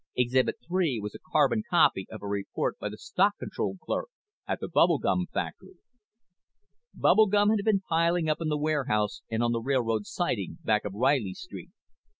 Exhibit 0.15 0.55
three 0.67 0.99
was 0.99 1.13
a 1.13 1.19
carbon 1.19 1.61
copy 1.69 2.07
of 2.09 2.23
a 2.23 2.27
report 2.27 2.75
by 2.79 2.89
the 2.89 2.97
stock 2.97 3.37
control 3.37 3.77
clerk 3.77 4.07
at 4.47 4.59
the 4.59 4.67
bubble 4.67 4.97
gum 4.97 5.27
factory. 5.31 5.75
Bubble 6.95 7.27
gum 7.27 7.49
had 7.51 7.63
been 7.63 7.81
piling 7.81 8.27
up 8.27 8.41
in 8.41 8.47
the 8.49 8.57
warehouse 8.57 9.21
on 9.31 9.51
the 9.51 9.61
railroad 9.61 10.07
siding 10.07 10.57
back 10.63 10.85
of 10.85 10.95
Reilly 10.95 11.35
Street. 11.35 11.69